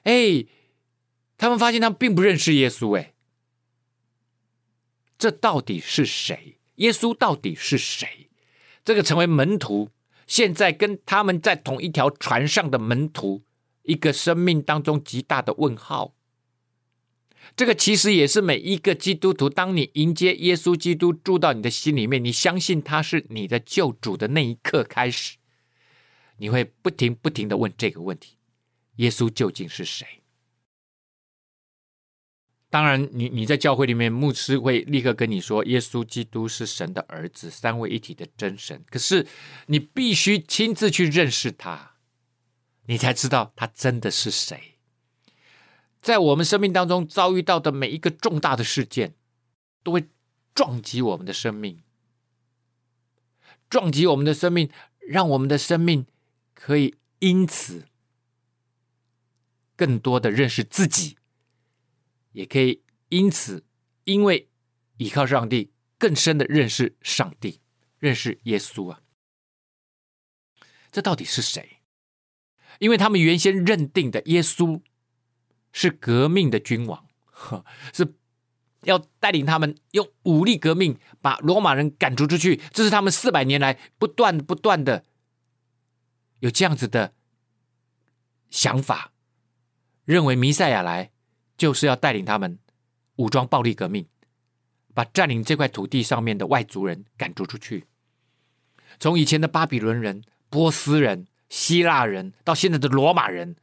[0.04, 0.46] 哎，
[1.36, 2.96] 他们发现他们并不认识耶稣。
[2.96, 3.11] 哎，
[5.22, 6.58] 这到底是谁？
[6.78, 8.28] 耶稣到底是谁？
[8.84, 9.90] 这个成为门徒，
[10.26, 13.44] 现在跟他们在同一条船上的门徒，
[13.84, 16.16] 一个生命当中极大的问号。
[17.54, 25.36] 这个其实也是每一个基督徒，当你迎接耶稣基督住到你的心里面，你相信他是你的救主的那一刻开始，
[26.38, 28.38] 你会不停不停的问这个问题：
[28.96, 30.21] 耶稣究竟是谁？
[32.72, 38.82] 当然你，你在教会里面，牧师会立刻跟你说，耶稣基督是神的儿子，三位一体的真神。
[38.88, 39.26] 可是
[39.66, 41.96] 你必须亲自去认识他，
[42.86, 44.78] 你才知道他真的是谁。
[46.00, 49.12] 在我们生命当中遭遇到的每一个重大的事件，
[49.82, 50.08] 都会
[50.54, 51.82] 撞击我们的生命，
[53.68, 54.70] 撞击我们的生命，
[55.06, 56.06] 让我们的生命
[56.54, 57.84] 可以因此
[59.76, 61.18] 更多的认识自己，
[62.32, 63.64] 也可以因此
[64.04, 64.48] 因为
[64.96, 67.60] 依靠上帝，更深的认识上帝，
[67.98, 69.00] 认识耶稣啊！
[70.90, 71.78] 这到底是谁？
[72.78, 74.82] 因为他们原先认定的耶稣。
[75.74, 77.06] 是革命的君王，
[77.94, 78.14] 是
[78.82, 82.60] 要带领他们用武力革命，把罗马人赶逐出去。
[82.74, 85.06] 这是他们四百年来不断不断的
[86.40, 87.14] 有这样子的
[88.50, 89.14] 想法，
[90.04, 91.11] 认为弥赛亚来
[91.56, 92.58] 就是要带领他们
[93.16, 94.06] 武装暴力革命，
[94.94, 97.86] 把占领这块土地上面的外族人赶逐出去。
[98.98, 103.56] 从以前的巴比伦人、波斯人、希腊人，到现在的罗马人。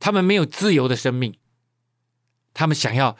[0.00, 1.38] 他们没有自由的生命，
[2.52, 3.16] 他们想要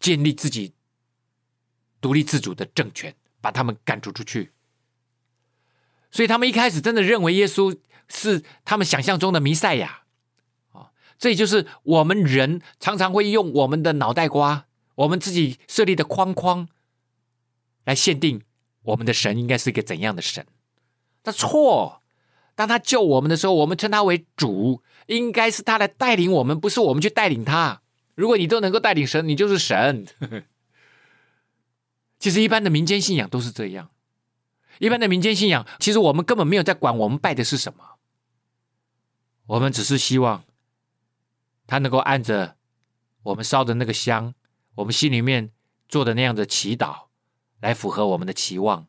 [0.00, 0.72] 建立自己
[2.00, 4.52] 独立自主的政权，把他们赶逐出去。
[6.10, 7.76] 所以他们一开始真的认为耶稣
[8.08, 10.04] 是他们想象中的弥赛亚
[11.18, 16.68] 这就是我们人常常会用我们的脑袋瓜，我们自己设立的框框
[17.84, 18.42] 来限定
[18.82, 20.46] 我们的神应该是一个怎样的神。
[21.24, 22.02] 那错，
[22.54, 24.82] 当他救我们的时候，我们称他为主。
[25.06, 27.80] 应该是他来带领我们，不是我们去带领他。
[28.16, 30.04] 如果你都能够带领神，你就是神。
[32.18, 33.90] 其实一般的民间信仰都是这样。
[34.80, 37.84] 一般的民间信仰，其实我们根本没有在管我们拜的是什么，
[39.46, 40.42] 我们只是希望
[41.66, 42.56] 他能够按着
[43.22, 44.34] 我们烧的那个香，
[44.76, 45.50] 我们心里面
[45.88, 47.06] 做的那样的祈祷，
[47.60, 48.86] 来符合我们的期望，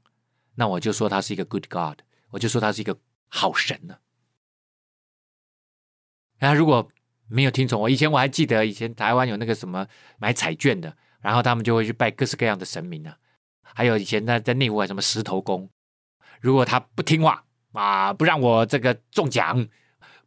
[0.56, 2.00] 那我就说他是一个 good God，
[2.32, 3.98] 我就说他是一个好神呢。
[6.38, 6.90] 然后如果
[7.28, 9.88] 没有听从我，以前我还记得以前台湾有那个什么
[10.18, 13.18] 买彩券的，然后他们就会去拜各式各样的神明呢、啊。
[13.62, 15.70] 还有以前在在内湖还什么石头公，
[16.40, 19.68] 如果他不听话啊，不让我这个中奖，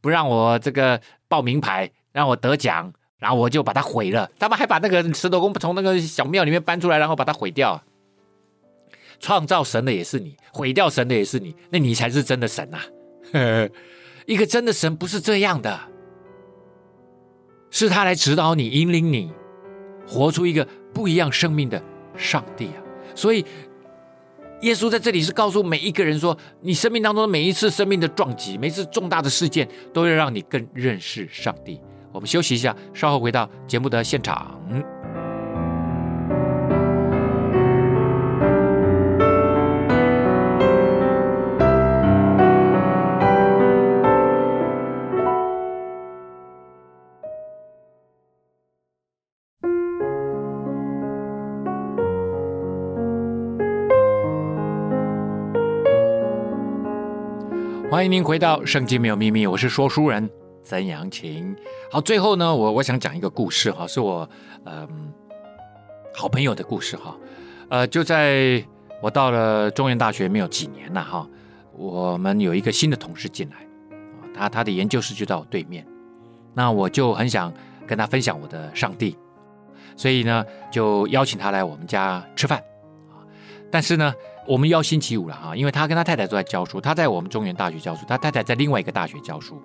[0.01, 4.31] 不让我这个报名牌，让我得奖，然后我就把它毁了。
[4.39, 7.83] 他们还把那个石头公从那个小庙里面搬出来，然后把它毁掉。
[9.19, 12.79] 创造神的也是你，毁掉神的也是你，那你才是真的神呐、
[13.35, 13.69] 啊！
[14.25, 15.79] 一个真的神不是这样的，
[17.71, 19.31] 是他来指导你、引领你，
[20.07, 21.83] 活出一个不一样生命的
[22.17, 22.81] 上帝啊！
[23.15, 23.45] 所以，
[24.63, 31.79] 耶稣在这里是告诉每一个人说：你生命当中的每一次生命的撞击，每次重大的事件，都要让你更认识上帝。
[32.13, 34.59] 我们休息一下，稍后回到节目的现场。
[57.91, 60.31] 欢迎您回到《圣经没有秘密》，我是说书人
[60.63, 61.57] 曾阳晴。
[61.91, 64.29] 好，最后呢，我我想讲一个故事哈，是我
[64.65, 65.13] 嗯、
[66.15, 67.17] 好朋友的故事哈。
[67.69, 68.65] 呃，就在
[69.03, 71.27] 我到了中原大学没有几年了哈，
[71.73, 73.57] 我们有一个新的同事进来，
[74.35, 75.87] 他他的研究室就在我对面，
[76.55, 77.53] 那我就很想
[77.87, 79.17] 跟他分享我的上帝，
[79.97, 82.63] 所以呢，就邀请他来我们家吃饭。
[83.71, 84.13] 但是呢。
[84.47, 89.63] 我们要星期五了哈，因为他跟他太太都在教书，他在我们中原大学教书，他太太在另外一个大学教书。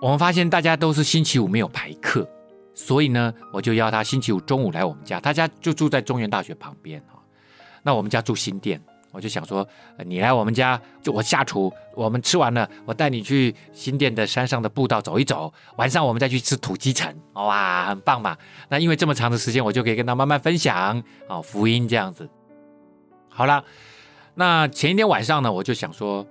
[0.00, 2.28] 我们发现大家都是星期五没有排课，
[2.74, 7.18] 所以呢，我就邀他星期五中午来我们家，他家就住在中原大学旁边哈。
[7.82, 8.78] 那我们家住新店，
[9.12, 9.66] 我就想说，
[10.04, 18.36] 你来我们家，就我下厨，我们吃完了，我带你去新店的山上的步道走一走，晚上我们再去吃土鸡城，哇，很棒嘛。
[18.68, 22.28] 那因为这么长的时间，我就可以跟他慢慢分享哦，福音这样子。
[23.28, 23.64] 好了，
[24.34, 26.26] 那前一天晚上呢，我就想说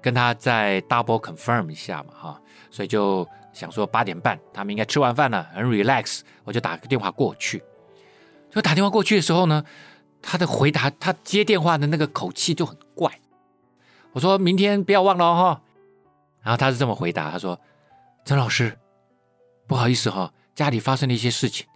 [0.00, 7.62] 跟他再 double confirm 一下嘛，哈，所以就想说八点半他们应该吃完饭了，很 relax，我就打个电话过去。
[8.50, 9.64] 就打电话过去的时候呢，
[10.22, 13.12] 他的回答，他接电话的那个口气就很怪。
[14.12, 15.62] 我说明天不要忘了哈，
[16.42, 17.60] 然后他是这么回答，他说
[18.24, 18.78] ：“曾老师，
[19.66, 21.66] 不好意思哈，家里发生了一些事情，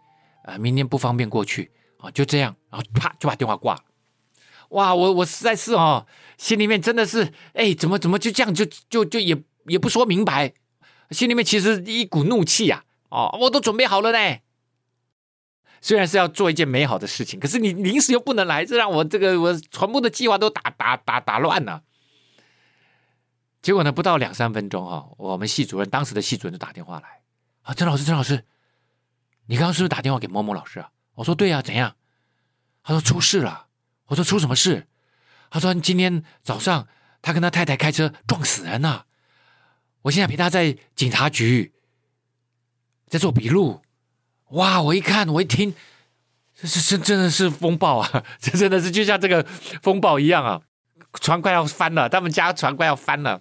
[0.44, 3.80] 呃，明天不方便过去啊，就这样，然后啪就把电话挂了。”
[4.72, 6.06] 哇，我我实在是哦，
[6.36, 10.54] 心里面真的是，哎，怎么怎么就这样就就就也也不说明白，
[11.10, 14.38] 心里面其实一股怒气呀，哦，我都准备好了呢。
[15.80, 21.82] 虽然是要做一件美好的事情，可是你临时又不能来，这让我这个我全部的计划都打打打打乱了。
[23.60, 27.20] 结果呢，不到两三分钟哈，我们系主任当时的系主任就打电话来，
[27.62, 28.44] 啊，曾老师，曾老师，
[29.46, 30.90] 你刚刚是不是打电话给某某老师啊？
[31.14, 31.96] 我说对呀，怎样？
[32.82, 33.66] 他说出事了。
[34.12, 34.86] 我说出什么事？
[35.50, 36.86] 他说今天早上
[37.22, 39.06] 他跟他太太开车撞死人了。
[40.02, 41.72] 我现在陪他在警察局
[43.08, 43.80] 在做笔录。
[44.50, 44.82] 哇！
[44.82, 45.74] 我一看，我一听，
[46.54, 48.24] 这是真真的是风暴啊！
[48.38, 49.42] 这真的是就像这个
[49.82, 50.60] 风暴一样啊，
[51.14, 53.40] 船快要翻了，他们家船快要翻了。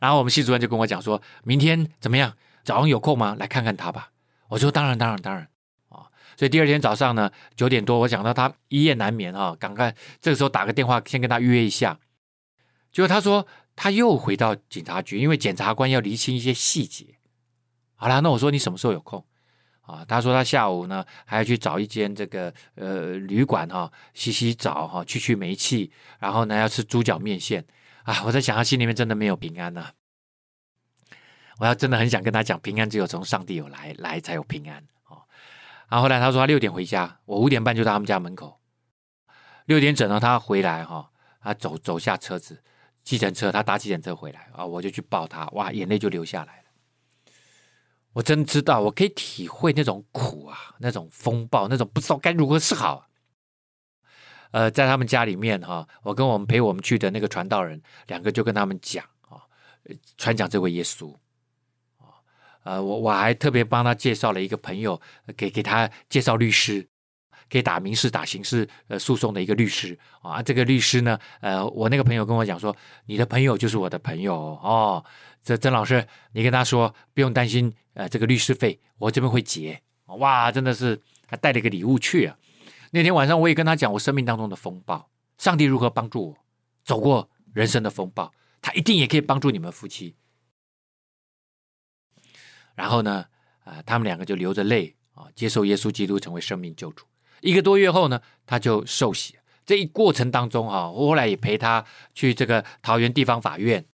[0.00, 2.36] 然后我们系主任就跟我讲说，明天怎么样？
[2.64, 3.36] 早上有空吗？
[3.38, 4.10] 来看看他吧。
[4.48, 5.46] 我说当然，当然，当然。
[6.36, 11.98] 所以第二天早上呢，九点多，我讲到他一夜难眠啊，赶快这个时候打个电话先跟他约一下。
[12.90, 17.06] 结果他说他又回到警察局，因为检察官要厘清一些细节。
[17.94, 19.24] 好了，那我说你什么时候有空
[19.82, 20.04] 啊？
[20.06, 27.64] 他说他下午呢还要去找一间这个呃旅馆哈，洗洗澡哈，去去煤气，然后呢要吃猪脚面线
[28.02, 28.22] 啊。
[28.24, 29.92] 我在想他心里面真的没有平安呐、
[31.58, 34.84] 我要真的很想跟他讲，平安只有从上帝有来来才有平安。
[35.92, 38.58] 然后后来他说他六点回家，我五点半就到他们家门口。
[39.66, 41.10] 六点整了他回来哈，
[41.42, 42.64] 他走走下车子，
[43.04, 47.32] 计程车他搭计程车回来啊，我就去抱他，哇，眼泪就流下来了。
[48.14, 53.10] 我真知道，我可以体会那种苦啊，那种风暴，那种不知道该如何是好。
[54.52, 59.44] 呃，在他们家里面哈，我跟我们陪我们去的那个传道人两个就跟他们讲啊，
[60.16, 61.14] 传讲这位耶稣。
[62.64, 65.00] 呃，我我还特别帮他介绍了一个朋友，
[65.36, 66.86] 给给他介绍律师，
[67.50, 70.42] 可以打民事、打刑事呃诉讼的一个律师啊。
[70.42, 72.74] 这个律师呢，呃，我那个朋友跟我讲说，
[73.06, 75.04] 你的朋友就是我的朋友哦。
[75.42, 79.82] 这曾老师，你跟他说不用担心，呃，这个律师费我这边会结。
[80.18, 82.36] 哇，真的是还带了一个礼物去啊。
[82.92, 85.08] 那天晚上我也跟他讲我生命当中的风暴，
[85.38, 86.36] 上帝如何帮助我
[86.84, 90.14] 走过人生的风暴，他一定也可以帮助你们夫妻。
[92.74, 93.26] 然后呢，
[93.64, 97.04] 啊、呃，他们两个就流着泪啊，接受耶稣基督成为生命救主。
[97.40, 99.36] 一个多月后呢，他就受洗。
[99.64, 103.84] 这一过程当中哈，我后来也陪他去这个桃园地方法院，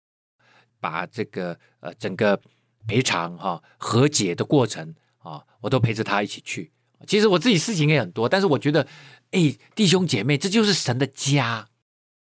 [0.81, 2.41] 把这个呃整个
[2.87, 6.73] 赔偿哈和解的过程啊，我都陪着他一起去。
[7.07, 8.87] 其实我自己事情也很多，但是我觉得，
[9.31, 11.69] 哎，弟兄姐妹，这就是神的家，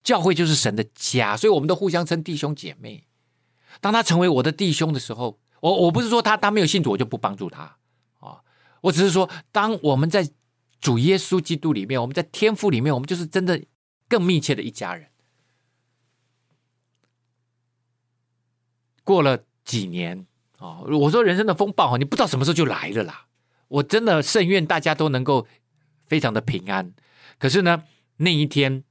[0.04, 3.06] 教会就是神的家，所以我们都互相称弟兄姐妹。
[3.80, 7.76] 当他成为我的弟兄的时候，我我不是说他他没有信主，我就不帮助他
[8.18, 8.40] 啊，
[8.80, 10.28] 我只是说，当我们在
[10.80, 13.62] 主耶稣基督里面，我们在天父里面，我们就是真的
[14.08, 15.08] 更密切的一家人。
[19.04, 20.26] 过了几年
[20.58, 23.26] 啊，我说人生的风暴，你不知道什么时候就来了啦。
[23.68, 25.46] 我真的甚愿大家都能够
[26.06, 26.92] 非常的平安。
[27.38, 27.84] 可是呢，
[28.16, 28.84] 那一天，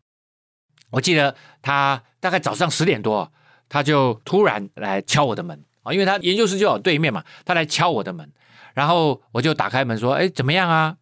[0.91, 3.31] 我记得他大概早上十点多，
[3.67, 8.31] 他就突然来敲我的门啊，因为他研究室就在对面嘛，他来敲我的门，
[8.73, 10.97] 然后我就打开门说：“哎，怎么样啊？”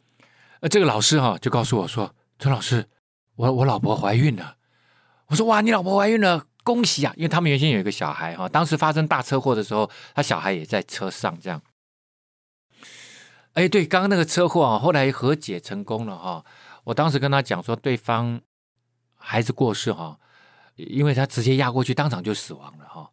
[0.61, 2.88] 呃，这个老师哈就告诉我说：“陈老师，
[3.36, 4.55] 我我老婆怀孕了。”
[5.28, 11.61] 我说：“哇，你老婆怀孕了，恭喜啊！”因为他们原先有一个小孩哈，当时发生大车祸的时候，他小孩也在车上这样。
[13.53, 16.45] 哎，对，刚刚那个车祸啊，后来和解成功了哈。
[16.84, 18.39] 我当时跟他讲说，对方
[19.15, 20.17] 孩子过世哈，
[20.75, 23.09] 因为他直接压过去，当场就死亡了哈。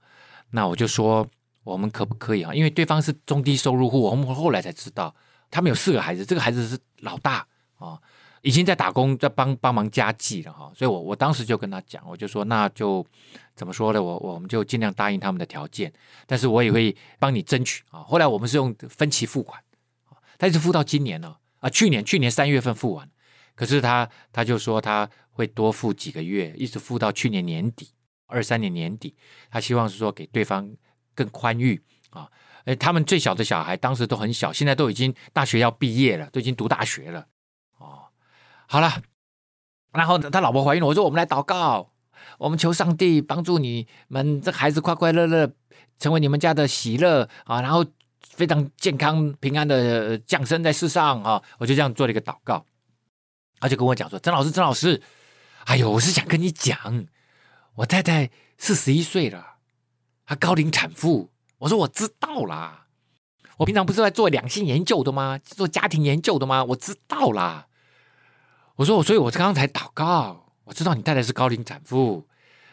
[0.51, 1.27] 那我就说，
[1.65, 2.55] 我们可不可以啊？
[2.55, 5.15] 因为对方是中低收入户，我们后来才知道。
[5.51, 7.47] 他们有四个孩子，这个孩子是老大
[7.77, 7.97] 啊，
[8.43, 10.73] 已经在打工，在帮帮忙家计了哈。
[10.75, 13.07] 所以我，我当时就跟他讲，我就说，那就
[13.55, 14.03] 怎么说呢？
[14.03, 15.93] 我我们就尽量答应他们的条件，
[16.27, 18.01] 但是我也会帮你争取啊。
[18.01, 19.63] 后来我们是用分期付款，
[20.39, 23.09] 他一直付到今年了啊，去年去年三月份付完，
[23.55, 27.91] 可是他他就说他会多付几个月，一直付到去年年底，
[28.27, 29.15] 二三年年底，
[29.51, 30.69] 他希望是说给对方
[31.15, 32.29] 更宽裕啊。
[32.65, 37.27] 哎，他们最小的小孩当时都很小，现在都已经大学要毕业了，都已经读大学了。
[37.79, 38.05] 哦，
[38.67, 39.03] 好了，
[39.93, 41.93] 然后他老婆怀孕了，我说我们来祷告，
[42.39, 45.53] 我们求上帝帮助你们这孩子快快乐乐
[45.99, 47.85] 成为你们家的喜乐啊，然后
[48.23, 52.65] 非常健康平安的降生在世上啊，我就这样做了一个祷告。
[53.61, 55.01] 他就跟我讲说：“曾老师，曾老师，
[55.65, 57.07] 哎呦，我是想跟你讲，
[57.77, 59.54] 我太太四十一岁了，
[60.27, 62.87] 她高龄产妇。”我说我知道啦，
[63.57, 65.39] 我平常不是在做两性研究的吗？
[65.39, 66.63] 做家庭研究的吗？
[66.65, 67.69] 我知道啦。
[68.77, 72.27] 我说我，所以我刚才祷告，我知道你带的是高龄产妇，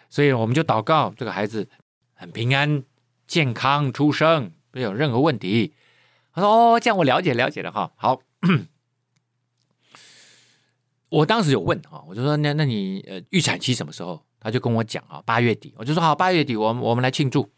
[0.09, 1.69] 所以我们就祷告这个孩子
[2.13, 2.83] 很平安
[3.27, 5.73] 健康出生，没有任何问题。
[6.33, 7.93] 他说哦，这样我了解了解了哈。
[7.95, 8.19] 好，
[11.07, 14.25] 我当时有问啊，我就说那那你呃预产期什么时候？
[14.41, 15.73] 他就跟我讲啊，八月底。
[15.77, 17.49] 我就说好，八月底我们我们来庆祝。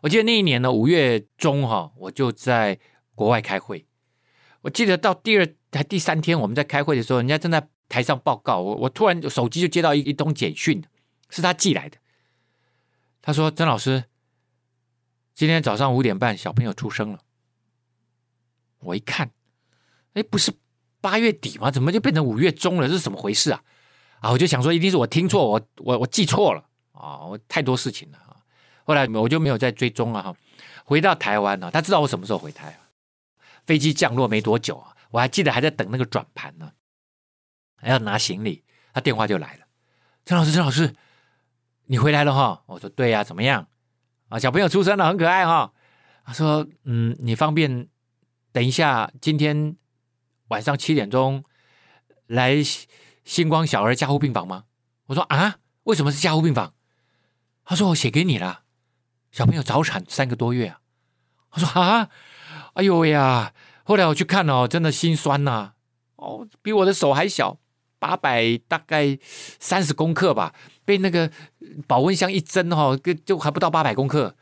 [0.00, 2.80] 我记得那一年呢，五月中哈，我就在
[3.14, 3.86] 国外开会。
[4.62, 10.82] 我记得到第二还第三天，我们在开会的时候，人家正在台上报告，我我突然手机就接到一一通简讯，
[11.30, 11.98] 是他寄来的。
[13.20, 14.04] 他说：“曾老师，
[15.34, 17.20] 今天早上五点半，小朋友出生了。”
[18.80, 19.30] 我一看，
[20.14, 20.52] 哎，不是
[21.00, 21.70] 八月底吗？
[21.70, 22.88] 怎么就变成五月中了？
[22.88, 23.62] 这是怎么回事啊？
[24.22, 27.26] 啊，我就想说，一定是我听错，我我我记错了啊！
[27.26, 28.36] 我太多事情了啊。
[28.84, 30.34] 后来我就没有再追踪了哈，
[30.84, 32.78] 回到台湾呢，他知道我什么时候回台，
[33.66, 36.70] 飞机降落没多久啊，我还记得还在等那个转盘呢，
[37.74, 38.62] 还要拿行李，
[38.94, 39.66] 他电话就来了，
[40.24, 40.94] 陈老师，陈老师，
[41.86, 42.62] 你回来了哈？
[42.66, 43.66] 我说对呀，怎么样？
[44.28, 45.72] 啊，小朋友出生了，很可爱哈。
[46.24, 47.88] 他说，嗯，你方便
[48.52, 49.76] 等一下今天
[50.48, 51.42] 晚上七点钟
[52.26, 52.54] 来
[53.24, 54.64] 星光小儿加护病房吗？
[55.06, 56.74] 我说啊，为什么是加护病房？
[57.64, 58.62] 他说我写给你了。
[59.30, 60.80] 小朋友早产三个多月啊！
[61.50, 62.08] 我说啊，
[62.74, 63.54] 哎呦呀！
[63.84, 65.72] 后来我去看哦，真的心酸呐、
[66.16, 67.58] 哦，比我的手还小，
[67.98, 69.18] 八百大概
[69.58, 70.54] 三十公克吧，
[70.84, 71.30] 被那个
[71.86, 74.36] 保温箱一蒸哈，就还不到八百公克。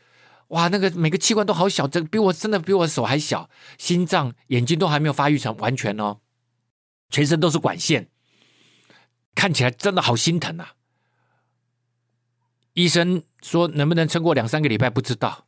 [0.49, 6.19] 哇，那个每个器官都好小，这比我真的比我的手还小，心脏、眼睛都还没有发育成完全哦，
[7.09, 8.09] 全身都是管线，
[9.35, 10.75] 看起来真的好心疼啊！
[12.75, 15.47] 医生说能不能撑过两三个礼拜不知道，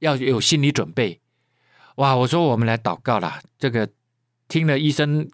[0.00, 1.20] 要有心理准备。
[1.96, 2.14] 哇！
[2.16, 3.88] 我说我们来祷告啦，这个
[4.48, 5.30] 听了医生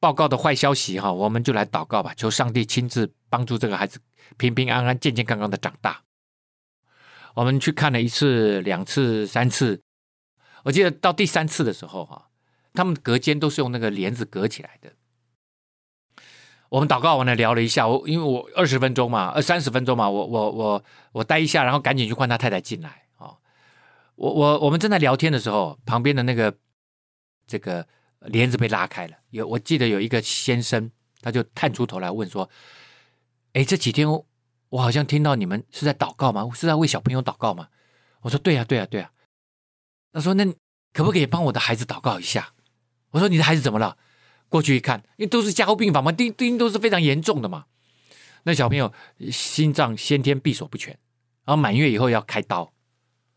[0.00, 3.98] 报告的坏消息哈，我们就来祷告吧，求上帝亲自帮助这个孩子
[4.36, 6.02] 平平安安、健健康康的长大。
[7.34, 9.82] 我们去看了一次、两次、三次，
[10.64, 12.30] 我记得到第三次的时候哈，
[12.72, 14.92] 他们隔间都是用那个帘子隔起来的。
[16.68, 23.36] 我们祷告完了，聊了一下，我因为我二十分钟嘛，二三十分钟嘛，我我我我待一下，然后赶紧去换他太太进来啊、哦。
[24.16, 26.52] 我我我们正在聊天的时候，旁边的那个
[27.46, 27.86] 这个
[28.20, 30.90] 帘子被拉开了，有我记得有一个先生，
[31.20, 32.50] 他就探出头来问说
[33.54, 34.08] ：“哎，这几天
[34.68, 36.48] 我好像听到你们是在祷告吗？
[36.52, 37.68] 是在为小朋友祷告吗？”
[38.22, 39.12] 我说：“对呀、对呀、对呀、”
[40.12, 40.44] 他说：“那
[40.92, 42.52] 可不可以帮我的孩子祷告一下？”
[43.12, 43.96] 我说：“你的孩子怎么了？”
[44.48, 47.66] 过去一看，因为都是加护病房嘛，钉钉都是非常严重的嘛。
[48.44, 48.92] 那小朋友
[49.30, 50.96] 心脏先天闭锁不全，
[51.44, 52.72] 然后满月以后要开刀，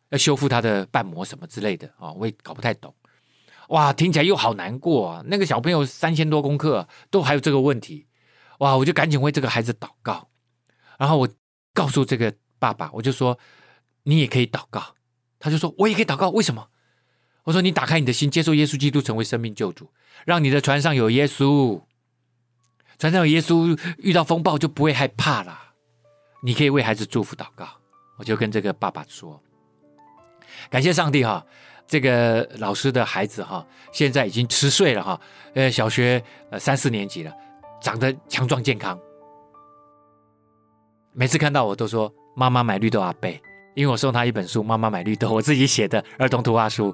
[0.10, 2.93] 要修复他的瓣膜什么之类的啊，我也搞不太懂。
[3.70, 5.24] 哇，听起来又好难过啊！
[5.28, 8.07] 那个小朋友三千多功课，都还有这个问题，
[8.60, 8.76] 哇！
[8.76, 10.28] 我就赶紧为这个孩子祷告，
[10.97, 11.30] 然后我
[11.72, 13.38] 告诉这个爸爸，我就说
[14.03, 14.95] 你也可以祷告，
[15.38, 16.70] 他就说我也可以祷告，为什么？
[17.45, 19.89] 我说：“你打开你的心，接受耶稣基督成为生命救主，
[20.25, 21.81] 让你的船上有耶稣，
[22.99, 25.57] 船上有耶稣，遇到风暴就不会害怕了。
[26.43, 27.67] 你可以为孩子祝福祷告。”
[28.17, 29.41] 我就跟这个爸爸说
[30.69, 31.43] ：“感谢上帝哈，
[31.87, 35.21] 这个老师的孩子哈，现在已经十岁了哈，
[35.55, 36.21] 呃，小学
[36.51, 37.33] 呃三四年级了，
[37.81, 38.99] 长得强壮健康。
[41.13, 43.31] 每次看到我都说妈妈买绿豆阿伯，
[43.73, 46.93] 因为我送他一本书《妈妈买绿豆》，我自己写的儿童图画书。”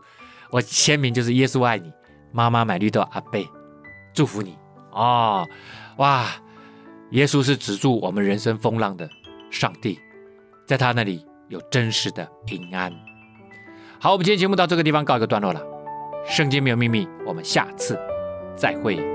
[0.55, 1.91] 我签名就是耶稣爱你，
[2.31, 3.45] 妈妈买绿豆阿贝，
[4.13, 4.57] 祝福你
[4.93, 5.45] 哦！
[5.97, 6.27] 哇，
[7.11, 9.09] 耶稣是止住我们人生风浪的
[9.51, 9.99] 上帝，
[10.65, 12.89] 在他那里有真实的平安。
[13.99, 15.61] 好，我们今天节目到这个地方告一个段落了。
[16.25, 17.99] 圣经没有秘密，我们下次
[18.55, 19.14] 再会。